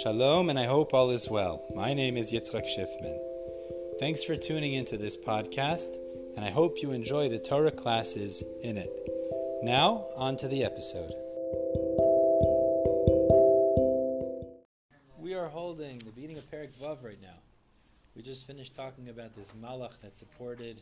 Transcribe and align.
Shalom, 0.00 0.48
and 0.48 0.58
I 0.58 0.64
hope 0.64 0.94
all 0.94 1.10
is 1.10 1.28
well. 1.28 1.66
My 1.74 1.92
name 1.92 2.16
is 2.16 2.32
Yitzchak 2.32 2.64
Schiffman. 2.64 3.18
Thanks 4.00 4.24
for 4.24 4.34
tuning 4.34 4.72
into 4.72 4.96
this 4.96 5.18
podcast, 5.18 5.98
and 6.34 6.46
I 6.46 6.48
hope 6.48 6.80
you 6.80 6.92
enjoy 6.92 7.28
the 7.28 7.38
Torah 7.38 7.70
classes 7.70 8.42
in 8.62 8.78
it. 8.78 8.90
Now, 9.62 10.06
on 10.16 10.38
to 10.38 10.48
the 10.48 10.64
episode. 10.64 11.12
We 15.18 15.34
are 15.34 15.48
holding 15.48 15.98
the 15.98 16.12
beating 16.16 16.38
of 16.38 16.50
Perik 16.50 16.70
Vav 16.80 17.04
right 17.04 17.20
now. 17.20 17.36
We 18.16 18.22
just 18.22 18.46
finished 18.46 18.74
talking 18.74 19.10
about 19.10 19.34
this 19.34 19.52
Malach 19.62 20.00
that 20.00 20.16
supported 20.16 20.80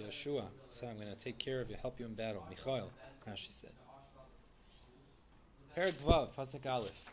Yehoshua. 0.00 0.46
So 0.70 0.88
I'm 0.88 0.96
going 0.96 1.14
to 1.14 1.18
take 1.18 1.38
care 1.38 1.60
of 1.60 1.70
you, 1.70 1.76
help 1.80 2.00
you 2.00 2.06
in 2.06 2.14
battle. 2.14 2.44
Michael, 2.48 2.90
Rashi 3.24 3.52
said. 3.52 3.70
Perik 5.76 5.94
Vav, 6.02 6.34
Pasuk 6.34 6.66
Aleph. 6.66 7.08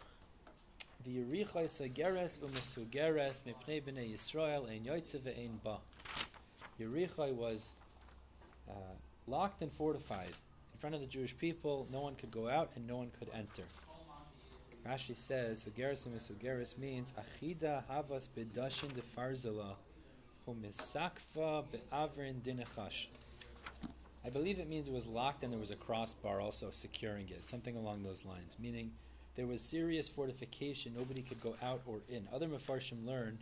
The 1.05 1.15
Yerichai 1.15 1.63
Sageres 1.63 2.39
Umesugeres 2.39 3.43
Mipnei 3.43 3.81
Bnei 3.81 4.13
Yisrael 4.13 4.69
Ein 4.69 4.83
Yoitze 4.83 5.17
Ve'ein 5.17 5.63
Ba. 5.63 5.77
Yericho 6.77 7.33
was 7.33 7.71
uh, 8.69 8.73
locked 9.25 9.61
and 9.61 9.71
fortified 9.71 10.27
in 10.27 10.79
front 10.79 10.93
of 10.93 10.99
the 10.99 11.07
Jewish 11.07 11.37
people. 11.37 11.87
No 11.89 12.01
one 12.01 12.15
could 12.15 12.31
go 12.31 12.49
out 12.49 12.71
and 12.75 12.85
no 12.85 12.97
one 12.97 13.11
could 13.17 13.29
enter. 13.33 13.63
Rashi 14.85 15.15
says 15.15 15.63
Sugeres 15.63 16.05
Umesugeres 16.05 16.77
means 16.77 17.13
Achida 17.13 17.85
Havas 17.87 18.27
Bedashin 18.27 18.93
de 18.93 19.01
Farzela 19.01 19.75
Umisakva 20.49 21.63
Be'avrin 21.71 22.41
Dinechash. 22.41 23.07
I 24.25 24.29
believe 24.29 24.59
it 24.59 24.67
means 24.67 24.89
it 24.89 24.93
was 24.93 25.07
locked 25.07 25.43
and 25.43 25.53
there 25.53 25.61
was 25.61 25.71
a 25.71 25.77
crossbar 25.77 26.41
also 26.41 26.71
securing 26.71 27.29
it, 27.29 27.47
something 27.47 27.77
along 27.77 28.03
those 28.03 28.25
lines, 28.25 28.57
meaning 28.59 28.91
there 29.39 29.47
was 29.47 29.61
serious 29.61 30.09
fortification. 30.09 30.93
Nobody 30.97 31.21
could 31.21 31.39
go 31.39 31.55
out 31.63 31.79
or 31.85 32.01
in. 32.09 32.27
Other 32.33 32.49
Mefarshim 32.49 33.05
learn, 33.05 33.37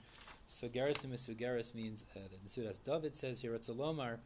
Sogaris 0.47 1.03
and 1.03 1.11
Mesugaris 1.11 1.73
means 1.73 2.05
uh, 2.15 2.19
that 2.19 2.45
Metzudas 2.45 2.83
David 2.83 3.15
says 3.15 3.41
here, 3.41 3.53
Ratzalomar, 3.57 4.17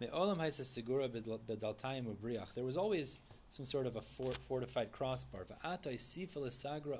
Me'olam 0.00 0.38
haisa 0.38 0.64
segura 0.64 1.10
bedaltayim 1.10 2.06
ubriach. 2.06 2.54
There 2.54 2.64
was 2.64 2.78
always 2.78 3.18
some 3.50 3.66
sort 3.66 3.86
of 3.86 3.96
a 3.96 4.00
fort, 4.00 4.38
fortified 4.48 4.92
crossbar. 4.92 5.44
Sagra 5.62 6.98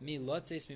mi 0.00 0.18
lotzes. 0.18 0.70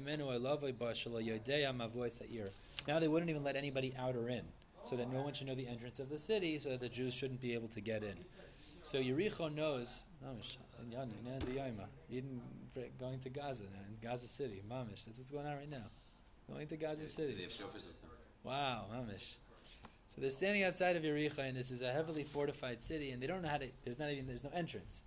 Now 2.87 2.99
they 2.99 3.09
wouldn't 3.09 3.31
even 3.31 3.45
let 3.45 3.57
anybody 3.57 3.95
out 3.99 4.15
or 4.15 4.29
in, 4.29 4.45
so 4.83 4.95
that 4.97 5.11
no 5.11 5.23
one 5.23 5.33
should 5.33 5.47
know 5.47 5.55
the 5.55 5.67
entrance 5.67 6.01
of 6.01 6.11
the 6.11 6.19
city, 6.19 6.59
so 6.59 6.69
that 6.69 6.81
the 6.81 6.91
Jews 6.91 7.15
shouldn't 7.15 7.41
be 7.41 7.55
able 7.55 7.69
to 7.69 7.81
get 7.81 8.03
in. 8.03 8.19
So 8.81 8.99
Yericho 8.99 9.55
knows, 9.55 10.07
mamish, 10.25 10.57
even 12.11 12.41
going 12.99 13.19
to 13.21 13.29
Gaza 13.29 13.65
now, 13.65 13.81
in 13.89 14.09
Gaza 14.09 14.29
City, 14.29 14.63
mamish. 14.71 15.05
That's 15.05 15.19
what's 15.19 15.31
going 15.31 15.47
on 15.47 15.57
right 15.57 15.71
now. 15.71 15.85
Going 16.51 16.67
to 16.69 16.77
Gaza 16.77 17.09
City. 17.09 17.37
Wow, 18.45 18.85
mamish. 18.93 19.37
So 20.07 20.21
they're 20.21 20.31
standing 20.31 20.65
outside 20.65 20.97
of 20.97 21.03
Yericho, 21.03 21.41
and 21.41 21.57
this 21.57 21.71
is 21.71 21.83
a 21.83 21.93
heavily 21.93 22.25
fortified 22.25 22.83
city, 22.83 23.11
and 23.11 23.23
they 23.23 23.27
don't 23.27 23.43
know 23.43 23.49
how 23.49 23.59
to. 23.59 23.67
There's 23.85 23.99
not 23.99 24.11
even 24.11 24.27
there's 24.27 24.45
no 24.45 24.51
entrance. 24.55 25.03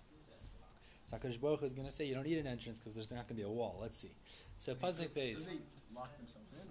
So 1.08 1.18
Hakadosh 1.18 1.42
Baruch 1.42 1.64
is 1.64 1.74
going 1.74 1.88
to 1.88 1.94
say 1.94 2.06
you 2.06 2.14
don't 2.14 2.28
need 2.28 2.38
an 2.38 2.48
entrance 2.48 2.80
because 2.80 2.94
there's 2.94 3.10
not 3.10 3.28
going 3.28 3.30
to 3.30 3.34
be 3.36 3.44
a 3.44 3.50
wall. 3.50 3.80
Let's 3.82 3.98
see. 3.98 4.12
So 4.58 4.76
Pasuk 4.76 5.10
Beis. 5.10 5.40
So 5.40 5.52
they 5.52 5.58
locked 5.96 6.18
themselves 6.18 6.54
in. 6.54 6.68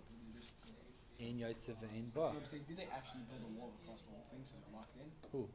In 1.21 1.37
Yaitsev 1.37 1.77
in 1.95 2.11
Ba. 2.15 2.33
I'm 2.33 2.45
saying, 2.45 2.65
did 2.67 2.79
they 2.79 2.89
actually 2.97 3.21
build 3.29 3.45
a 3.45 3.61
wall 3.61 3.73
across 3.85 4.03
the 4.03 4.11
whole 4.13 4.25
thing 4.33 4.41
so 4.43 4.55
they're 4.57 4.79
locked 4.79 4.97
in? 4.97 5.05
Who? 5.33 5.49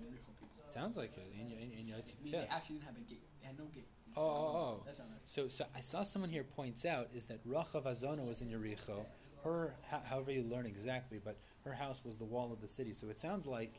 The 0.00 0.72
Sounds 0.72 0.96
like 0.96 1.16
it. 1.16 1.32
In, 1.34 1.46
in, 1.52 1.72
in 1.72 1.86
Yaitsev. 1.86 2.14
I 2.20 2.24
mean, 2.24 2.32
Yeah. 2.34 2.40
they 2.42 2.46
actually 2.48 2.76
didn't 2.76 2.86
have 2.88 2.96
a 2.96 3.00
gate. 3.10 3.22
They 3.40 3.46
had 3.46 3.58
no 3.58 3.64
gate. 3.66 3.86
Oh, 4.16 4.22
oh, 4.22 4.26
oh. 4.26 4.56
oh. 4.56 4.82
That's 4.84 4.98
how 4.98 5.04
nice. 5.04 5.22
So, 5.24 5.48
so 5.48 5.64
I 5.76 5.80
saw 5.80 6.02
someone 6.02 6.30
here 6.30 6.44
points 6.44 6.84
out 6.84 7.08
is 7.14 7.24
that 7.26 7.46
Rachav 7.48 7.84
Azona 7.84 8.26
was 8.26 8.42
in 8.42 8.48
Yericho. 8.48 9.04
Her, 9.44 9.72
however 10.08 10.32
you 10.32 10.42
learn 10.42 10.66
exactly, 10.66 11.20
but 11.24 11.36
her 11.64 11.72
house 11.72 12.04
was 12.04 12.18
the 12.18 12.24
wall 12.24 12.52
of 12.52 12.60
the 12.60 12.68
city. 12.68 12.92
So 12.92 13.08
it 13.08 13.20
sounds 13.20 13.46
like 13.46 13.72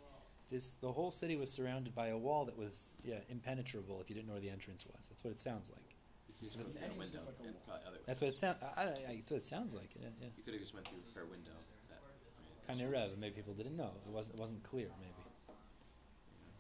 this. 0.50 0.74
The 0.82 0.92
whole 0.92 1.12
city 1.12 1.36
was 1.36 1.52
surrounded 1.52 1.94
by 1.94 2.08
a 2.08 2.18
wall 2.18 2.46
that 2.46 2.58
was 2.58 2.90
yeah 3.04 3.20
impenetrable 3.30 4.00
if 4.02 4.10
you 4.10 4.16
didn't 4.16 4.28
know 4.28 4.34
where 4.34 4.42
the 4.42 4.50
entrance 4.50 4.86
was. 4.88 5.10
That's 5.10 5.24
what 5.24 5.32
it 5.32 5.40
sounds 5.40 5.70
like. 5.70 5.96
You 6.40 6.48
So 6.48 6.60
the 6.60 6.80
entrance 6.82 6.98
window 7.12 7.20
like 7.28 7.36
a 7.44 7.44
and 7.48 7.54
wall. 7.56 7.64
probably 7.68 7.88
other. 7.88 7.98
That's 8.08 8.22
what 8.22 8.30
it 8.30 8.38
sounds. 8.38 8.58
That's 8.62 9.32
what 9.32 9.38
it 9.38 9.44
sounds 9.46 9.76
like. 9.76 9.90
Yeah, 10.00 10.08
yeah. 10.22 10.28
You 10.38 10.44
could 10.44 10.54
have 10.54 10.62
just 10.62 10.74
went 10.74 10.88
through 10.88 11.04
her 11.14 11.26
window. 11.28 11.52
That, 11.90 12.00
I 12.00 12.72
mean, 12.72 12.80
Kind 12.80 12.82
of 12.88 12.90
rev. 12.90 13.20
Maybe 13.20 13.36
people 13.36 13.54
didn't 13.54 13.76
know. 13.76 13.92
It 14.08 14.12
wasn't. 14.14 14.38
It 14.38 14.40
wasn't 14.40 14.64
clear. 14.64 14.88
Maybe. 15.02 15.12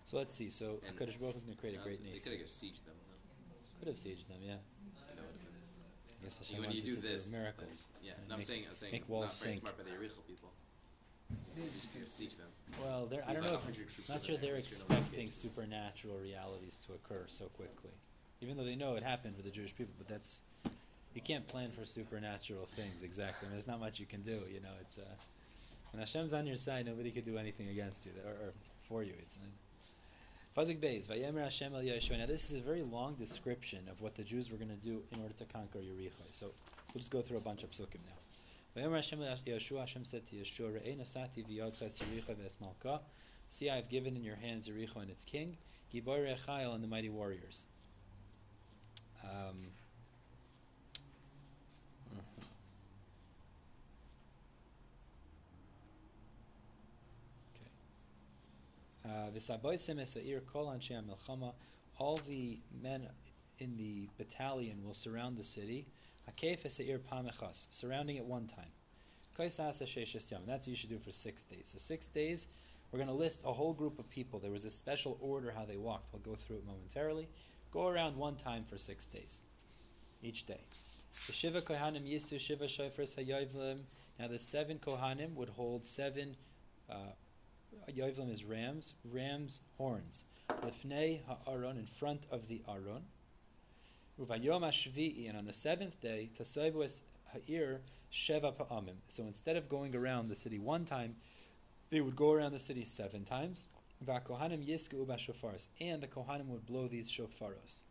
So 0.10 0.18
let's 0.18 0.34
see. 0.34 0.50
So 0.50 0.82
And- 0.88 0.98
Hakadosh 0.98 1.20
Baruch 1.22 1.36
is 1.36 1.44
going 1.44 1.54
to 1.56 1.62
create 1.62 1.76
a 1.76 1.78
no, 1.78 1.84
great 1.84 2.02
They 2.02 2.18
could 2.18 2.32
have 2.34 2.42
just 2.42 2.58
sieged 2.58 2.82
them. 2.84 2.98
Though. 2.98 3.78
Could 3.78 3.88
have 3.90 3.96
sieged 3.98 4.26
them. 4.28 4.42
Yeah. 4.42 4.54
And 4.58 5.18
that 5.20 5.22
would've 5.22 5.38
been- 5.38 6.18
I 6.20 6.24
guess 6.24 6.40
Hashem 6.40 6.62
when 6.62 6.72
you 6.72 6.82
do 6.82 6.96
to 6.96 7.00
this, 7.00 7.26
do 7.26 7.32
then- 7.32 7.42
miracles. 7.44 7.88
yeah, 8.02 8.14
and 8.18 8.28
no, 8.28 8.36
I'm 8.36 8.42
saying, 8.44 8.66
I'm 8.68 8.74
saying, 8.74 8.92
make 8.92 9.02
not 9.02 9.10
walls 9.10 9.40
very 9.44 9.54
sink. 9.54 9.62
smart 9.62 9.78
by 9.78 9.84
the 9.84 9.92
Yericho 9.92 10.26
people. 10.26 10.50
It 11.30 11.64
is 11.64 11.76
You 11.76 11.82
just 11.94 12.18
siege 12.18 12.36
them. 12.38 12.50
Well, 12.82 13.06
they're, 13.06 13.24
I 13.30 13.34
don't 13.34 13.44
know. 13.44 13.54
like 13.64 13.78
If, 13.78 14.10
not 14.10 14.24
sure 14.24 14.36
they're 14.38 14.56
make 14.56 14.66
sure 14.68 14.80
no 14.90 14.96
one 14.96 14.98
expecting 14.98 15.30
supernatural 15.30 16.18
realities 16.18 16.76
to 16.88 16.94
occur 16.94 17.26
so 17.28 17.46
quickly, 17.50 17.92
even 18.42 18.58
though 18.58 18.64
they 18.64 18.76
know 18.76 18.96
it 18.96 19.04
happened 19.04 19.36
for 19.36 19.44
the 19.44 19.52
Jewish 19.52 19.76
people. 19.76 19.94
But 20.00 20.08
that's 20.08 20.42
you 21.14 21.22
can't 21.22 21.46
plan 21.48 21.70
for 21.70 21.86
supernatural 21.86 22.66
things 22.66 23.04
exactly. 23.04 23.46
I 23.46 23.50
mean, 23.50 23.52
there's 23.52 23.68
not 23.68 23.80
much 23.80 24.00
you 24.00 24.08
can 24.08 24.24
do. 24.24 24.42
You 24.52 24.60
know, 24.62 24.74
it's 24.82 24.98
uh, 24.98 25.04
when 25.92 26.00
Hashem's 26.00 26.34
on 26.34 26.48
your 26.48 26.56
side, 26.56 26.88
nobody 26.88 27.12
can 27.12 27.24
do 27.24 27.38
anything 27.38 27.70
against 27.70 28.08
you 28.08 28.12
or, 28.26 28.32
or 28.48 28.54
for 28.88 29.04
you. 29.04 29.14
It's. 29.22 29.38
Uh, 29.38 29.46
Now, 30.56 32.26
this 32.26 32.52
is 32.52 32.58
a 32.58 32.62
very 32.62 32.82
long 32.82 33.16
description 33.16 33.88
of 33.90 34.02
what 34.02 34.16
the 34.16 34.24
Jews 34.24 34.52
were 34.52 34.58
going 34.58 34.70
to 34.70 34.76
do 34.76 35.04
in 35.12 35.22
order 35.22 35.34
to 35.36 35.46
conquer 35.46 35.80
Yericho. 35.80 36.32
So, 36.32 36.48
we'll 36.94 37.00
just 37.00 37.12
go 37.12 37.22
through 37.22 37.38
a 37.38 37.42
bunch 37.42 37.64
of 37.64 37.72
psukim 37.72 38.00
now. 38.06 38.16
Hashem 38.76 40.06
said 40.06 40.28
to 40.28 40.36
Yehoshua. 40.36 43.00
See, 43.48 43.70
I 43.70 43.76
have 43.76 43.90
given 43.90 44.16
in 44.16 44.24
your 44.24 44.36
hands 44.36 44.70
Yericho 44.70 44.98
and 44.98 45.10
its 45.10 45.26
king, 45.26 45.58
Gibor 45.94 46.26
Rechael 46.26 46.76
and 46.76 46.84
the 46.84 46.88
mighty 46.88 47.10
warriors. 47.10 47.66
Um, 49.24 49.68
Uh. 59.10 59.32
All 61.98 62.18
the 62.28 62.60
men 62.82 63.10
in 63.60 63.76
the 63.78 64.08
battalion 64.18 64.84
will 64.84 64.94
surround 64.94 65.38
the 65.38 65.44
city. 65.44 65.86
Surrounding 67.72 68.18
it 68.18 68.26
one 68.26 68.48
time. 68.48 68.72
That's 69.36 69.80
what 69.80 70.68
you 70.68 70.76
should 70.76 70.90
do 70.90 71.00
for 71.00 71.12
six 71.12 71.44
days. 71.44 71.70
So 71.74 71.78
six 71.78 72.08
days, 72.08 72.48
we're 72.92 72.98
going 73.00 73.10
to 73.10 73.16
list 73.16 73.44
a 73.46 73.54
whole 73.54 73.74
group 73.74 74.00
of 74.00 74.10
people. 74.10 74.40
There 74.40 74.52
was 74.52 74.66
a 74.66 74.70
special 74.70 75.18
order 75.22 75.52
how 75.52 75.66
they 75.66 75.78
walked. 75.78 76.12
We'll 76.14 76.22
go 76.22 76.36
through 76.36 76.58
it 76.58 76.66
momentarily. 76.66 77.28
Go 77.72 77.88
around 77.88 78.16
one 78.18 78.36
time 78.36 78.66
for 78.70 78.78
six 78.78 79.08
days, 79.08 79.44
each 80.22 80.46
day. 80.46 80.62
Now 84.20 84.28
the 84.28 84.40
seven 84.40 84.80
Kohanim 84.80 85.34
would 85.36 85.50
hold 85.50 85.86
seven. 85.86 86.36
Uh, 86.90 87.14
Yoivlim 87.90 88.30
is 88.32 88.44
rams, 88.44 88.94
rams 89.12 89.62
horns. 89.78 90.26
Lifnei 90.50 91.22
ha'aron 91.26 91.78
in 91.78 91.86
front 91.86 92.26
of 92.32 92.48
the 92.48 92.62
aron. 92.68 93.04
Uvayom 94.20 94.62
Hashvi'i, 94.62 95.30
and 95.30 95.38
on 95.38 95.46
the 95.46 95.54
seventh 95.54 96.00
day, 96.02 96.30
Tasaivu 96.38 96.84
es 96.84 97.04
ha'ir 97.34 97.82
sheva 98.12 98.56
pa'amim. 98.56 98.96
So 99.08 99.24
instead 99.24 99.56
of 99.56 99.70
going 99.70 99.96
around 99.96 100.30
the 100.30 100.36
city 100.36 100.60
one 100.60 100.86
time, 100.86 101.16
they 101.90 102.02
would 102.02 102.16
go 102.16 102.32
around 102.32 102.52
the 102.52 102.60
city 102.60 102.86
seven 102.86 103.24
times. 103.24 103.68
Va'kohanim 104.06 104.66
yisku 104.68 105.06
b'shofaros, 105.06 105.68
and 105.82 106.02
the 106.02 106.08
kohanim 106.08 106.48
would 106.48 106.66
blow 106.66 106.88
these 106.88 107.12
shofaros. 107.12 107.84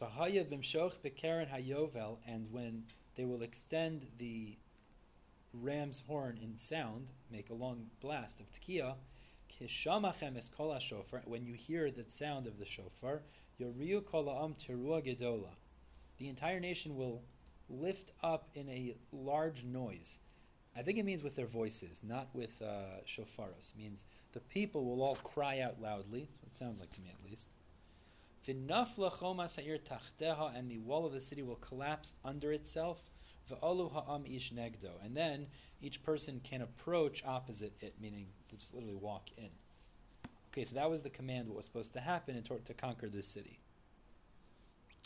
V'hayav 0.00 0.46
b'mshoch 0.46 0.94
b'keren 1.04 1.48
hayovel, 1.48 2.18
and 2.26 2.50
when 2.52 2.84
they 3.16 3.24
will 3.24 3.42
extend 3.42 4.06
the 4.18 4.56
ram's 5.60 6.00
horn 6.06 6.38
in 6.42 6.56
sound, 6.56 7.10
make 7.30 7.50
a 7.50 7.54
long 7.54 7.86
blast 8.00 8.40
of 8.40 8.50
tekiah, 8.50 8.94
kishamachem 9.50 10.36
es 10.36 10.48
kol 10.48 10.78
shofar. 10.78 11.22
When 11.24 11.44
you 11.44 11.54
hear 11.54 11.90
the 11.90 12.04
sound 12.08 12.46
of 12.46 12.58
the 12.58 12.64
shofar, 12.64 13.22
yoriu 13.60 14.04
kol 14.04 14.24
ha'am 14.24 14.54
gedola. 14.54 15.54
The 16.18 16.28
entire 16.28 16.60
nation 16.60 16.96
will 16.96 17.22
lift 17.68 18.12
up 18.22 18.48
in 18.54 18.68
a 18.68 18.94
large 19.12 19.64
noise. 19.64 20.18
I 20.76 20.82
think 20.82 20.98
it 20.98 21.04
means 21.04 21.22
with 21.22 21.36
their 21.36 21.46
voices, 21.46 22.02
not 22.02 22.28
with 22.34 22.62
uh, 22.62 23.02
shofaros. 23.06 23.74
It 23.74 23.78
means 23.78 24.06
the 24.32 24.40
people 24.40 24.84
will 24.84 25.02
all 25.02 25.16
cry 25.16 25.60
out 25.60 25.80
loudly. 25.80 26.28
That's 26.30 26.40
what 26.40 26.48
it 26.48 26.56
sounds 26.56 26.80
like 26.80 26.90
to 26.92 27.00
me, 27.02 27.10
at 27.10 27.24
least. 27.28 27.50
And 28.48 28.68
the 30.70 30.78
wall 30.78 31.06
of 31.06 31.12
the 31.12 31.20
city 31.20 31.42
will 31.42 31.56
collapse 31.56 32.14
under 32.24 32.52
itself. 32.52 33.10
Negdo, 33.50 34.90
and 35.04 35.16
then 35.16 35.46
each 35.80 36.02
person 36.02 36.40
can 36.44 36.62
approach 36.62 37.24
opposite 37.24 37.72
it, 37.80 37.94
meaning 38.00 38.26
just 38.50 38.74
literally 38.74 38.94
walk 38.94 39.30
in. 39.36 39.50
Okay, 40.52 40.64
so 40.64 40.74
that 40.74 40.90
was 40.90 41.02
the 41.02 41.10
command. 41.10 41.48
What 41.48 41.56
was 41.56 41.66
supposed 41.66 41.94
to 41.94 42.00
happen 42.00 42.36
in 42.36 42.44
order 42.50 42.62
to 42.64 42.74
conquer 42.74 43.08
this 43.08 43.26
city. 43.26 43.58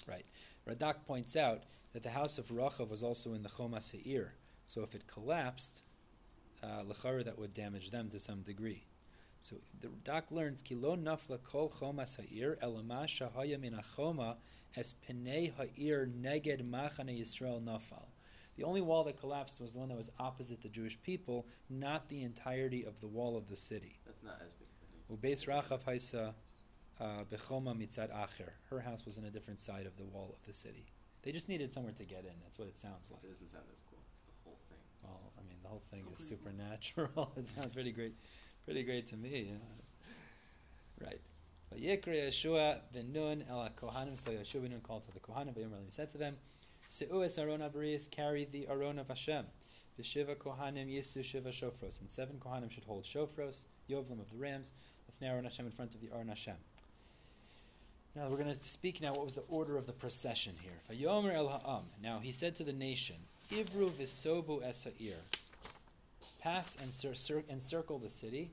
Right. 0.07 0.27
Radak 0.69 1.05
points 1.07 1.37
out 1.37 1.63
that 1.93 2.03
the 2.03 2.11
house 2.11 2.39
of 2.39 2.47
Rachav 2.47 2.91
was 2.91 3.03
also 3.03 3.35
in 3.35 3.43
the 3.43 3.49
Choma 3.49 3.81
Seir. 3.81 4.33
So 4.67 4.83
if 4.83 4.95
it 4.95 5.07
collapsed, 5.07 5.85
uh, 6.63 6.83
Lechara, 6.83 7.25
that 7.25 7.39
would 7.39 7.55
damage 7.55 7.91
them 7.91 8.09
to 8.11 8.19
some 8.19 8.43
degree. 8.43 8.83
So 9.41 9.57
the 9.81 9.89
Radak 9.89 10.33
learns, 10.33 10.63
Ki 10.63 10.75
lo 10.75 10.97
nafla 10.97 11.43
kol 11.43 11.71
Choma 11.71 12.07
Seir, 12.07 12.59
elama 12.63 13.07
shahaya 13.07 13.61
min 13.61 13.75
achoma 13.75 14.37
es 14.77 14.95
penei 15.09 15.55
ha'ir 15.55 16.07
neged 16.07 16.69
machane 16.69 17.21
Yisrael 17.21 17.63
nafal. 17.63 18.07
The 18.57 18.65
only 18.65 18.81
wall 18.81 19.05
that 19.05 19.19
collapsed 19.19 19.61
was 19.61 19.73
the 19.73 19.79
one 19.79 19.89
that 19.91 19.97
was 19.97 20.11
opposite 20.19 20.63
the 20.63 20.69
Jewish 20.69 21.01
people, 21.03 21.47
not 21.69 22.09
the 22.09 22.23
entirety 22.23 22.85
of 22.85 22.99
the 23.01 23.07
wall 23.07 23.37
of 23.37 23.49
the 23.49 23.57
city. 23.57 23.99
That's 24.07 24.23
not 24.23 24.41
as 24.45 24.55
big 24.55 24.69
of 24.69 25.21
a 25.21 25.23
news. 25.23 25.47
Ubeis 25.47 25.47
Rachav 25.47 25.85
Haisa 25.85 26.33
uh, 27.01 27.25
Bechoma 27.31 27.77
Mitzad 27.77 28.11
Acher. 28.13 28.51
Her 28.71 28.81
house 28.81 29.05
was 29.05 29.19
on 29.19 29.25
a 29.25 29.31
different 29.31 29.61
side 29.61 29.87
of 29.87 29.97
the 29.99 30.05
wall 30.05 30.35
of 30.39 30.47
the 30.47 30.55
city. 30.55 30.87
They 31.23 31.33
just 31.33 31.49
needed 31.49 31.73
somewhere 31.73 31.93
to 31.93 32.05
get 32.05 32.21
in. 32.21 32.33
That's 32.43 32.59
what 32.59 32.69
it 32.69 32.79
sounds 32.79 33.11
like. 33.11 33.23
It 33.25 33.29
doesn't 33.29 33.49
sound 33.49 33.65
as 33.73 33.83
cool. 33.91 33.99
It's 34.11 34.21
the 34.21 34.33
whole 34.45 34.59
thing. 34.71 34.79
Well, 35.03 35.33
I 35.39 35.43
mean, 35.49 35.59
the 35.63 35.69
whole 35.69 35.83
thing 35.91 36.05
is 36.15 36.21
supernatural. 36.21 37.33
it 37.37 37.47
sounds 37.47 37.73
pretty 37.73 37.93
great, 37.93 38.15
pretty 38.65 38.85
great 38.85 39.07
to 39.09 39.17
me. 39.17 39.53
Right. 41.01 41.21
Vayikra 41.75 42.15
Yehoshua 42.15 42.79
v'nun 42.95 43.43
el 43.51 43.69
kohanim. 43.77 44.19
So 44.19 44.31
Yehoshua 44.31 44.69
v'nun 44.69 44.83
called 44.83 45.03
to 45.03 45.13
the 45.13 45.21
kohanim. 45.21 45.55
He 45.57 45.91
said 45.91 46.11
to 46.13 46.19
them, 46.19 46.37
"Se'u 46.89 47.23
es 47.25 47.39
aron 47.39 47.61
abrius, 47.61 48.11
carry 48.11 48.45
the 48.45 48.67
aron 48.69 48.99
of 48.99 49.09
Hashem. 49.09 49.47
The 49.97 50.03
shiva 50.03 50.35
kohanim 50.35 50.89
yisu 50.89 51.25
shiva 51.25 51.51
shofros, 51.51 52.01
and 52.01 52.11
seven 52.11 52.39
kohanim 52.39 52.71
should 52.71 52.85
hold 52.85 53.05
shofros, 53.05 53.65
yovlim 53.89 54.21
of 54.21 54.31
the 54.31 54.37
rams, 54.37 54.73
lefnei 55.11 55.29
aron 55.29 55.45
Hashem 55.45 55.67
in 55.67 55.73
front 55.73 55.95
of 55.95 56.01
the 56.01 56.11
aron 56.13 56.29
Hashem." 56.29 56.57
Now 58.15 58.31
we're 58.31 58.43
going 58.43 58.55
to 58.55 58.63
speak 58.63 59.03
now. 59.03 59.13
What 59.13 59.25
was 59.25 59.35
the 59.35 59.43
order 59.43 59.77
of 59.77 59.87
the 59.87 59.93
procession 59.93 60.55
here? 60.63 60.73
Vayomer 60.89 61.35
el 61.35 61.49
ha'am. 61.49 61.85
Now 62.03 62.19
he 62.19 62.33
said 62.33 62.55
to 62.57 62.65
the 62.65 62.73
nation, 62.73 63.17
"Ivru 63.51 63.91
v'sobu 63.91 64.63
esa'ir." 64.63 65.21
Pass 66.41 66.77
and 66.77 66.95
cir- 66.95 67.15
cir- 67.15 67.45
encircle 67.51 67.99
the 67.99 68.09
city. 68.09 68.51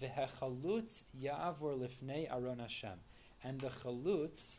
V'hechalutz 0.00 1.04
ya'avor 1.16 1.78
lifnei 1.78 2.28
aron 2.28 2.58
Hashem. 2.58 2.98
And 3.44 3.60
the 3.60 3.68
chalutz, 3.68 4.58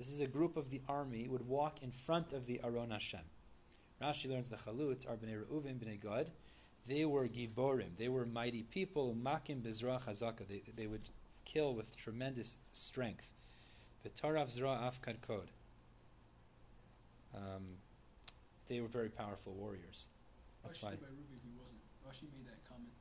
this 0.00 0.08
is 0.08 0.22
a 0.22 0.26
group 0.26 0.56
of 0.56 0.70
the 0.70 0.80
army, 0.88 1.28
would 1.28 1.46
walk 1.46 1.82
in 1.82 1.90
front 1.90 2.32
of 2.32 2.46
the 2.46 2.58
aron 2.64 2.90
Hashem. 2.90 3.20
Rashi 4.00 4.30
learns 4.30 4.48
the 4.48 4.56
chalutz 4.56 5.06
are 5.06 5.14
bnei 5.14 5.44
Reuven, 5.44 5.78
bnei 5.78 6.00
Gad. 6.00 6.30
They 6.86 7.04
were 7.04 7.28
giborim. 7.28 7.94
They 7.98 8.08
were 8.08 8.24
mighty 8.24 8.62
people. 8.62 9.14
Makim 9.14 9.60
bezra 9.60 10.02
chazaka. 10.02 10.48
They, 10.48 10.62
they 10.74 10.86
would 10.86 11.06
kill 11.44 11.74
with 11.74 11.94
tremendous 11.98 12.56
strength. 12.72 13.28
V'tarav 14.02 14.48
zra 14.48 14.90
afkad 14.90 15.20
kod. 15.20 15.50
Um, 17.34 17.66
they 18.68 18.80
were 18.80 18.88
very 18.88 19.10
powerful 19.10 19.52
warriors. 19.52 20.08
That's 20.62 20.82
why. 20.82 20.92
By 20.92 21.08
Ruvi, 21.08 21.36
he 21.44 21.50
wasn't. 21.60 21.80
Rashi 22.08 22.22
made 22.32 22.46
that 22.46 22.64
comment 22.66 22.99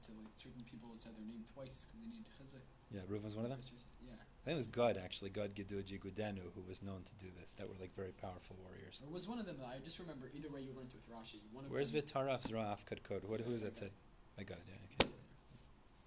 by 0.00 0.06
to 0.06 0.20
like 0.24 0.36
certain 0.36 0.64
people 0.64 0.88
that 0.92 1.02
said 1.02 1.12
their 1.16 1.26
name 1.26 1.44
twice 1.52 1.84
because 1.84 2.00
they 2.00 2.08
needed 2.08 2.32
chizuk. 2.32 2.64
Yeah, 2.90 3.04
Reuven 3.10 3.24
was 3.24 3.36
one 3.36 3.44
of 3.44 3.50
them. 3.50 3.60
Yeah. 4.04 4.16
I 4.16 4.42
think 4.44 4.54
it 4.54 4.62
was 4.64 4.66
Gad 4.66 4.96
actually, 4.96 5.30
Gad 5.30 5.54
Geduji 5.54 6.00
Gudenu, 6.00 6.48
who 6.54 6.62
was 6.66 6.82
known 6.82 7.02
to 7.04 7.14
do 7.20 7.30
this. 7.38 7.52
That 7.52 7.68
were 7.68 7.76
like 7.80 7.94
very 7.94 8.12
powerful 8.12 8.56
warriors. 8.64 9.02
Or 9.06 9.12
was 9.12 9.28
one 9.28 9.38
of 9.38 9.46
them? 9.46 9.56
I 9.60 9.78
just 9.84 9.98
remember 9.98 10.30
either 10.32 10.48
way 10.48 10.62
you 10.62 10.72
learned 10.72 10.92
with 10.96 11.04
Rashi. 11.12 11.40
One 11.52 11.64
of 11.64 11.70
Where's 11.70 11.92
Vitaraf 11.92 12.48
Zra'af 12.48 12.84
Kadkod? 12.88 13.24
What, 13.28 13.40
who 13.40 13.52
is 13.52 13.62
that 13.62 13.76
said? 13.76 13.92
By 14.36 14.44
Gad, 14.44 14.58
yeah, 14.66 15.04
okay. 15.04 15.12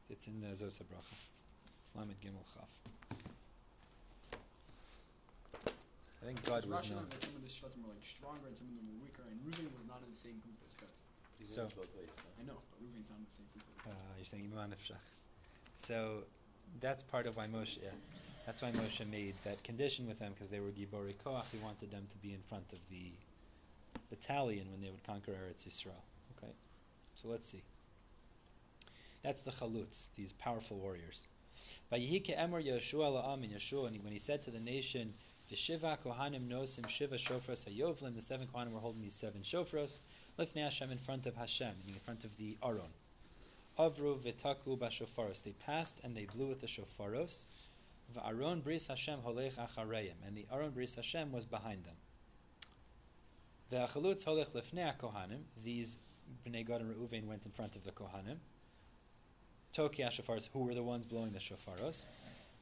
It's 0.09 0.27
in 0.27 0.41
uh, 0.43 0.51
Zos 0.57 0.81
HaBracha. 0.81 1.17
Lamed 1.95 2.17
Gimel 2.25 2.41
Chaf. 2.49 2.71
I 6.23 6.25
think 6.25 6.41
Gad 6.45 6.65
was 6.65 6.89
Rashi 6.89 6.95
known. 6.95 7.05
that 7.09 7.21
some 7.21 7.35
of 7.35 7.43
the 7.43 7.51
Shvatim 7.51 7.83
were 7.85 7.93
like 7.93 8.01
stronger 8.01 8.47
and 8.47 8.57
some 8.57 8.67
of 8.67 8.75
them 8.75 8.87
were 8.89 9.03
weaker, 9.05 9.23
and 9.29 9.37
Reuven 9.45 9.69
was 9.77 9.85
not 9.87 10.01
in 10.01 10.09
the 10.09 10.17
same 10.17 10.39
group 10.41 10.57
as 10.65 10.73
Gad. 10.73 10.89
He 11.43 11.47
So- 11.47 11.67
both 11.75 11.93
ways. 11.95 12.07
So. 12.13 12.21
I 12.39 12.43
know, 12.43 12.57
but 12.71 12.79
Reuven's 12.81 13.09
not 13.09 13.19
in 13.19 13.25
the 13.25 13.31
same 13.31 13.47
group 13.53 13.65
as 13.85 13.91
Uh, 13.91 14.15
you're 14.15 14.25
saying 14.25 14.49
Iman 14.51 14.71
Efshach. 14.71 14.95
So 15.75 16.23
that's 16.79 17.03
part 17.03 17.25
of 17.25 17.35
why 17.35 17.47
Moshe, 17.47 17.81
yeah, 17.83 17.91
that's 18.45 18.61
why 18.61 18.71
Moshe 18.71 19.05
made 19.09 19.35
that 19.43 19.61
condition 19.63 20.07
with 20.07 20.19
them 20.19 20.31
because 20.33 20.49
they 20.49 20.61
were 20.61 20.71
Gibori 20.71 21.15
Koach. 21.15 21.45
He 21.51 21.57
wanted 21.59 21.91
them 21.91 22.07
to 22.07 22.17
be 22.19 22.33
in 22.33 22.41
front 22.43 22.71
of 22.71 22.79
the 22.89 23.11
battalion 24.09 24.71
when 24.71 24.81
they 24.81 24.89
would 24.89 25.03
conquer 25.03 25.33
Eretz 25.33 25.67
Yisrael. 25.67 26.01
Okay, 26.37 26.53
so 27.15 27.27
let's 27.27 27.49
see. 27.49 27.61
That's 29.21 29.41
the 29.41 29.51
Chalutz, 29.51 30.13
these 30.15 30.33
powerful 30.33 30.77
warriors. 30.77 31.27
Vayihike 31.91 32.37
Emor 32.37 32.63
Yehoshua 32.65 33.11
la'am 33.11 33.43
in 33.43 33.51
Yehoshua, 33.51 33.87
and 33.87 34.03
when 34.03 34.13
he 34.13 34.19
said 34.19 34.41
to 34.43 34.51
the 34.51 34.59
nation, 34.59 35.13
the 35.53 35.57
Shiva 35.57 35.99
Kohanim 36.03 36.49
Nosim 36.49 36.89
Shiva 36.89 37.13
Shofros 37.15 37.69
Hayovlim, 37.69 38.15
the 38.15 38.23
seven 38.23 38.47
Kohanim 38.47 38.71
were 38.71 38.79
holding 38.79 39.03
these 39.03 39.13
seven 39.13 39.41
Shofros, 39.41 39.99
Lifnei 40.39 40.63
Hashem 40.63 40.89
in 40.89 40.97
front 40.97 41.27
of 41.27 41.35
Hashem, 41.35 41.67
meaning 41.77 41.93
in 41.93 41.99
front 41.99 42.23
of 42.23 42.35
the 42.37 42.57
Aron. 42.63 42.89
Avru 43.77 44.17
v'taku 44.17 44.75
b'shofaros. 44.75 45.43
They 45.43 45.51
passed 45.51 46.01
and 46.03 46.17
they 46.17 46.25
blew 46.25 46.47
with 46.47 46.59
the 46.59 46.65
shofaros. 46.65 47.45
V'aron 48.15 48.63
bris 48.63 48.87
Hashem 48.87 49.19
holech 49.19 49.53
achareyim. 49.53 50.15
And 50.25 50.35
the 50.35 50.47
Aron 50.51 50.71
bris 50.71 50.95
Hashem 50.95 51.31
was 51.31 51.45
behind 51.45 51.83
them. 51.83 51.97
V'achalutz 53.71 54.25
holech 54.25 54.53
lefnei 54.53 54.97
kohanim. 54.97 55.43
These 55.63 55.99
bnei 56.47 56.65
Gad 56.65 56.81
and 56.81 56.95
Reuven 56.95 57.27
went 57.27 57.45
in 57.45 57.51
front 57.51 57.75
of 57.75 57.83
the 57.83 57.91
kohanim. 57.91 58.37
Toki 59.71 60.01
shofaros, 60.01 60.49
who 60.51 60.63
were 60.63 60.73
the 60.73 60.81
ones 60.81 61.05
blowing 61.05 61.31
the 61.31 61.37
shofaros. 61.37 62.07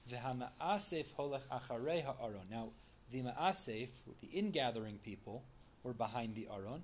Now, 0.10 0.48
the 3.12 3.22
ma'asef, 3.22 3.90
the 4.22 4.28
ingathering 4.34 5.00
people, 5.04 5.44
were 5.84 5.94
behind 5.94 6.36
the 6.36 6.48
Aron. 6.52 6.84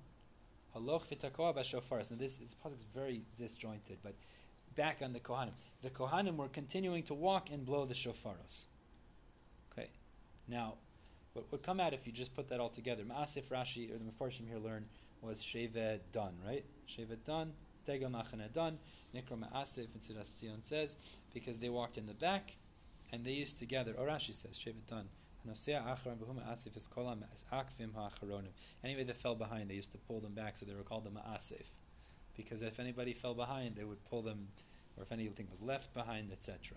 Now 0.74 0.80
this, 0.84 2.18
this 2.18 2.40
is 2.40 2.54
very 2.94 3.22
disjointed, 3.36 3.98
but 4.02 4.14
back 4.76 4.98
on 5.02 5.12
the 5.12 5.20
Kohanim. 5.20 5.52
The 5.82 5.90
Kohanim 5.90 6.36
were 6.36 6.48
continuing 6.48 7.02
to 7.04 7.14
walk 7.14 7.50
and 7.50 7.66
blow 7.66 7.84
the 7.84 7.94
shofaros. 7.94 8.66
Okay. 9.72 9.88
Now, 10.46 10.74
what 11.32 11.50
would 11.50 11.62
come 11.62 11.80
out 11.80 11.94
if 11.94 12.06
you 12.06 12.12
just 12.12 12.34
put 12.34 12.48
that 12.48 12.60
all 12.60 12.68
together? 12.68 13.02
Ma'asif 13.02 13.48
Rashi, 13.48 13.92
or 13.92 13.98
the 13.98 14.04
Mefarshim 14.04 14.48
here 14.48 14.58
learn, 14.58 14.84
was 15.20 15.42
Shevet 15.42 16.00
Dan, 16.12 16.32
right? 16.46 16.64
Shevet 16.88 17.24
Dan, 17.26 17.52
Dega 17.86 18.10
Machane 18.10 18.52
Dan, 18.52 18.78
Nikra 19.14 19.38
Ma'asif, 19.38 19.88
and 19.94 20.02
Siras 20.02 20.30
Tzion 20.30 20.62
says, 20.62 20.96
because 21.34 21.58
they 21.58 21.68
walked 21.68 21.98
in 21.98 22.06
the 22.06 22.14
back, 22.14 22.56
and 23.12 23.24
they 23.24 23.32
used 23.32 23.58
to 23.60 23.66
gather, 23.66 23.94
or 23.94 24.06
Rashi 24.06 24.34
says, 24.34 24.58
Shevet 24.58 24.86
Dan. 24.86 25.08
Anyway, 28.84 29.04
they 29.04 29.12
fell 29.12 29.34
behind. 29.34 29.70
They 29.70 29.74
used 29.74 29.92
to 29.92 29.98
pull 29.98 30.20
them 30.20 30.34
back, 30.34 30.58
so 30.58 30.66
they 30.66 30.74
were 30.74 30.82
called 30.82 31.04
the 31.04 31.10
ma'asif. 31.10 31.64
Because 32.36 32.62
if 32.62 32.80
anybody 32.80 33.12
fell 33.12 33.34
behind, 33.34 33.76
they 33.76 33.84
would 33.84 34.04
pull 34.06 34.22
them, 34.22 34.48
or 34.96 35.04
if 35.04 35.12
anything 35.12 35.46
was 35.48 35.62
left 35.62 35.94
behind, 35.94 36.32
etc. 36.32 36.76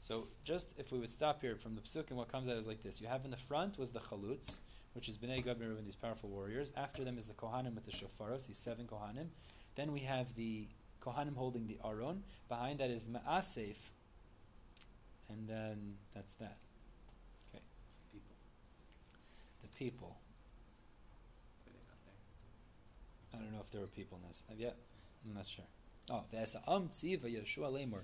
So, 0.00 0.26
just 0.44 0.74
if 0.78 0.92
we 0.92 0.98
would 0.98 1.10
stop 1.10 1.40
here 1.40 1.56
from 1.56 1.74
the 1.74 1.80
psukim, 1.80 2.12
what 2.12 2.28
comes 2.28 2.48
out 2.48 2.56
is 2.56 2.66
like 2.66 2.82
this: 2.82 3.00
you 3.00 3.06
have 3.08 3.24
in 3.24 3.30
the 3.30 3.36
front 3.36 3.78
was 3.78 3.90
the 3.90 4.00
chalutz, 4.00 4.58
which 4.94 5.08
is 5.08 5.16
bnei 5.18 5.44
Gad 5.44 5.60
and 5.60 5.86
these 5.86 5.94
powerful 5.94 6.28
warriors. 6.28 6.72
After 6.76 7.04
them 7.04 7.16
is 7.16 7.26
the 7.26 7.34
kohanim 7.34 7.74
with 7.74 7.84
the 7.84 7.92
shofaros, 7.92 8.46
these 8.46 8.58
seven 8.58 8.86
kohanim. 8.86 9.28
Then 9.74 9.92
we 9.92 10.00
have 10.00 10.34
the 10.34 10.66
kohanim 11.00 11.36
holding 11.36 11.66
the 11.66 11.78
aron. 11.84 12.22
Behind 12.48 12.80
that 12.80 12.90
is 12.90 13.04
the 13.04 13.18
ma'asif, 13.18 13.90
and 15.32 15.48
then 15.48 15.94
that's 16.14 16.34
that. 16.34 16.56
People. 18.12 18.36
The 19.62 19.68
people. 19.76 20.16
Were 21.66 21.72
they 21.72 21.78
not 21.88 21.98
there? 22.04 23.40
I 23.40 23.42
don't 23.42 23.52
know 23.52 23.60
if 23.60 23.70
there 23.70 23.80
were 23.80 23.86
people 23.88 24.18
in 24.22 24.28
this. 24.28 24.44
Yet? 24.56 24.76
I'm 25.26 25.34
not 25.34 25.46
sure. 25.46 25.64
Oh, 26.10 26.22
Tziva 26.32 26.64
um, 26.66 26.88
Yehoshua 26.90 27.72
Lemor. 27.72 28.02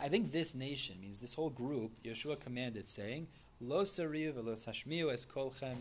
I 0.00 0.08
think 0.08 0.30
this 0.30 0.54
nation 0.54 0.96
means 1.00 1.18
this 1.18 1.34
whole 1.34 1.50
group. 1.50 1.90
Yehoshua 2.04 2.38
commanded, 2.38 2.88
saying, 2.88 3.26
"Lo 3.60 3.82
sariv 3.82 4.34
velo 4.34 4.54
sashmiu 4.54 5.12
es 5.12 5.26
kolchem." 5.26 5.76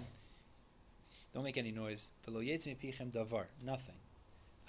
Don't 1.34 1.44
make 1.44 1.58
any 1.58 1.72
noise. 1.72 2.14
Velo 2.26 2.40
yetzim 2.40 2.78
pichem 2.78 3.12
davar. 3.12 3.46
Nothing. 3.64 4.00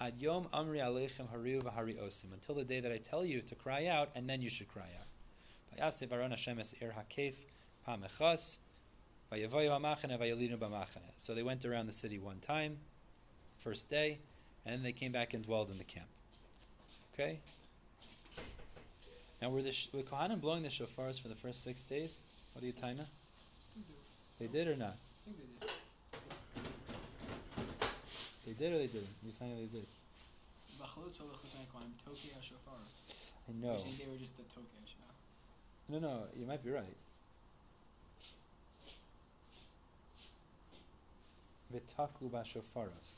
Ad 0.01 0.15
yom 0.21 0.49
amri 0.53 0.81
aleichem 0.81 1.29
hariu 1.29 1.63
v'hari 1.63 1.97
osim. 2.03 2.33
Until 2.33 2.57
the 2.57 2.65
day 2.65 2.81
that 2.81 2.93
I 2.93 2.99
tell 2.99 3.25
you 3.25 3.41
to 3.41 3.55
cry 3.55 3.87
out, 3.87 4.11
and 4.15 4.29
then 4.29 4.43
you 4.43 4.51
should 4.51 4.69
cry 4.69 4.89
out. 4.99 5.10
Vayasev 5.81 6.13
Aron 6.13 6.31
Hashem 6.31 6.59
es 6.59 6.75
ir 6.81 6.93
hakef. 6.93 7.35
Vayavoyu 7.89 9.71
hamachane 9.71 10.19
vayalinu 10.19 10.59
b'machane. 10.59 11.13
So 11.17 11.35
they 11.35 11.43
went 11.43 11.65
around 11.65 11.87
the 11.87 11.93
city 11.93 12.19
one 12.19 12.41
time, 12.41 12.77
first 13.59 13.89
day, 13.89 14.19
and 14.67 14.75
then 14.75 14.83
they 14.83 14.93
came 14.93 15.13
back 15.13 15.33
and 15.35 15.45
dwelled 15.45 15.71
in 15.71 15.79
the 15.79 15.85
camp. 15.85 16.09
Okay? 17.15 17.41
Now, 19.41 19.51
were 19.51 19.63
the, 19.63 19.75
were 19.95 20.03
Kohanim 20.03 20.41
blowing 20.41 20.63
the 20.63 20.69
shofars 20.69 21.21
for 21.21 21.29
the 21.29 21.35
first 21.35 21.65
six 21.65 21.83
days? 21.85 22.23
What 22.53 22.61
do 22.61 22.67
you, 22.67 22.75
Taina? 22.75 23.07
They 24.39 24.49
did 24.49 24.69
or 24.69 24.77
not? 24.77 24.95
I 24.97 25.25
think 25.25 25.37
they 25.39 25.67
did. 25.67 25.73
They 28.47 28.53
did 28.53 28.73
or 28.75 28.79
they 28.79 28.87
didn't? 28.87 29.09
You're 29.23 29.33
saying 29.33 29.57
they 29.57 29.79
did. 29.79 29.87
B'chalutz 30.79 31.17
holech 31.17 31.43
l'fnei 31.43 31.67
kohanim 31.73 31.95
tokei 32.05 32.35
ha-shofaros. 32.35 33.33
I 33.49 33.53
know. 33.53 33.79
They 33.79 34.11
were 34.11 34.19
just 34.19 34.37
the 34.37 34.43
tokei. 34.43 34.67
No, 35.91 35.99
no, 35.99 36.23
you 36.39 36.47
might 36.47 36.65
be 36.65 36.71
right. 36.71 36.85
V'taku 41.75 42.31
b'shofaros. 42.31 43.17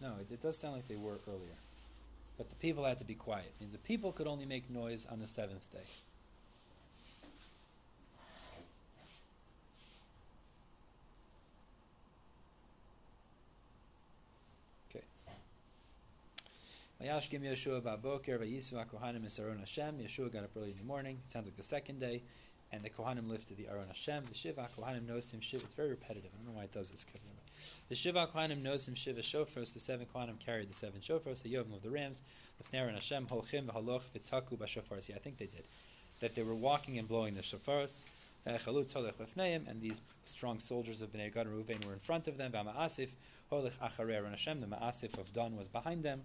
No, 0.00 0.12
it, 0.20 0.30
it, 0.30 0.40
does 0.40 0.56
sound 0.56 0.74
like 0.74 0.86
they 0.86 0.96
were 0.96 1.16
earlier. 1.28 1.56
But 2.38 2.48
the 2.48 2.54
people 2.56 2.84
had 2.84 2.98
to 2.98 3.04
be 3.04 3.14
quiet. 3.14 3.46
It 3.46 3.60
means 3.60 3.72
the 3.72 3.78
people 3.78 4.12
could 4.12 4.28
only 4.28 4.46
make 4.46 4.70
noise 4.70 5.06
on 5.06 5.18
the 5.18 5.26
seventh 5.26 5.68
day. 5.72 5.86
Vayashkim 17.02 17.40
Yehoshua 17.40 17.80
Baboker 17.82 18.38
Vayisva 18.38 18.86
Kohanim 18.86 19.24
Esaron 19.24 19.58
Hashem. 19.58 19.98
Yehoshua 19.98 20.30
got 20.32 20.44
up 20.44 20.50
early 20.56 20.70
in 20.70 20.78
the 20.78 20.84
morning. 20.84 21.18
It 21.24 21.30
sounds 21.30 21.46
like 21.46 21.56
the 21.56 21.62
second 21.62 21.98
day. 21.98 22.22
And 22.72 22.82
the 22.82 22.90
Kohanim 22.90 23.28
lifted 23.28 23.56
the 23.56 23.68
Aron 23.68 23.86
Hashem. 23.86 24.24
The 24.24 24.34
Shiva 24.34 24.68
Kohanim 24.76 25.06
knows 25.06 25.32
him 25.32 25.40
Shiva. 25.40 25.64
It's 25.64 25.74
very 25.74 25.90
repetitive. 25.90 26.30
I 26.32 26.36
don't 26.36 26.46
know 26.46 26.56
why 26.56 26.64
it 26.64 26.72
does 26.72 26.90
this. 26.90 27.06
The 27.88 27.94
Shiva 27.94 28.26
Kohanim 28.34 28.62
knows 28.62 28.88
him 28.88 28.94
Shiva 28.94 29.20
Shofros. 29.20 29.74
The 29.74 29.80
seven 29.80 30.06
Kohanim 30.12 30.38
carried 30.40 30.68
the 30.68 30.74
seven 30.74 31.00
Shofros. 31.00 31.42
The 31.42 31.52
Yovim 31.52 31.74
of 31.74 31.82
the 31.82 31.90
Rams. 31.90 32.22
Lefner 32.62 32.86
and 32.86 32.94
Hashem 32.94 33.26
Holchim 33.26 33.66
V'Haloch 33.66 34.02
V'Taku 34.16 34.56
B'Shofars. 34.58 35.08
Yeah, 35.08 35.16
I 35.16 35.18
think 35.18 35.38
they 35.38 35.46
did. 35.46 35.66
That 36.20 36.34
they 36.34 36.42
were 36.42 36.54
walking 36.54 36.98
and 36.98 37.06
blowing 37.08 37.34
the 37.34 37.42
Shofars. 37.42 38.04
And 38.46 39.80
these 39.80 40.00
strong 40.24 40.58
soldiers 40.60 41.00
of 41.00 41.10
Bnei 41.12 41.32
Gad 41.32 41.46
and 41.46 41.56
Reuven 41.56 41.84
were 41.86 41.92
in 41.92 41.98
front 41.98 42.28
of 42.28 42.36
them. 42.36 42.52
Aron. 42.54 42.66
The 42.66 43.08
Ma'asif 43.52 45.18
of 45.18 45.32
Dan 45.32 45.56
was 45.56 45.68
behind 45.68 46.02
them. 46.02 46.22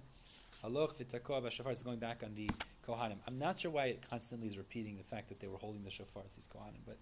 Haloch 0.64 0.96
v'takoa 0.96 1.42
b'shofar 1.42 1.72
is 1.72 1.84
going 1.84 2.00
back 2.00 2.24
on 2.24 2.36
the 2.36 2.50
Kohanim. 2.86 3.18
I'm 3.28 3.40
not 3.40 3.60
sure 3.60 3.72
why 3.72 3.86
it 3.86 4.06
constantly 4.10 4.48
is 4.48 4.58
repeating 4.58 4.98
the 4.98 5.04
fact 5.04 5.30
that 5.30 5.40
they 5.40 5.48
were 5.48 5.58
holding 5.58 5.84
the 5.84 5.90
shofars, 5.90 6.36
these 6.36 6.50
Kohanim, 6.54 6.82
but 6.86 6.98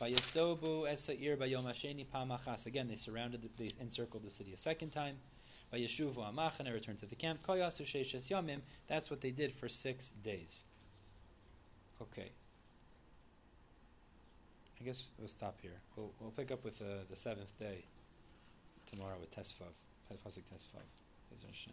Vayasobu 0.00 0.88
esa'ir 0.88 1.36
bayom 1.36 1.64
hasheni 1.64 2.06
pamachas. 2.06 2.66
Again, 2.66 2.86
they 2.86 2.94
surrounded, 2.94 3.42
the, 3.42 3.48
they 3.64 3.70
encircled 3.80 4.22
the 4.22 4.30
city 4.30 4.52
a 4.52 4.56
second 4.56 4.90
time. 4.90 5.16
Vayeshuvu 5.72 6.16
amach, 6.32 6.58
and 6.58 6.68
they 6.68 6.72
returned 6.72 6.98
to 6.98 7.06
the 7.06 7.16
camp. 7.16 7.42
Koyasu 7.42 7.84
sheishes 7.84 8.30
yamim. 8.30 8.60
That's 8.86 9.10
what 9.10 9.20
they 9.20 9.32
did 9.32 9.50
for 9.50 9.68
six 9.68 10.12
days. 10.12 10.64
Okay. 12.00 12.30
I 14.80 14.84
guess 14.84 15.10
we'll 15.18 15.26
stop 15.26 15.58
here. 15.60 15.80
We'll, 15.96 16.12
we'll 16.20 16.30
pick 16.30 16.52
up 16.52 16.64
with 16.64 16.80
uh, 16.80 17.02
the 17.10 17.16
seventh 17.16 17.58
day 17.58 17.84
tomorrow 18.86 19.16
with 19.20 19.34
Tesvav, 19.34 19.74
Pasuk. 20.24 20.42
Hashem. 20.50 21.72